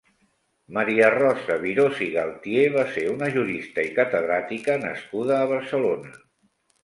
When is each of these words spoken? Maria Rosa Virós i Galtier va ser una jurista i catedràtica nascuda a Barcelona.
Maria 0.77 1.09
Rosa 1.15 1.57
Virós 1.65 1.99
i 2.05 2.07
Galtier 2.15 2.63
va 2.77 2.85
ser 2.95 3.03
una 3.11 3.29
jurista 3.37 3.85
i 3.89 3.93
catedràtica 3.99 4.79
nascuda 4.87 5.37
a 5.43 5.51
Barcelona. 5.55 6.17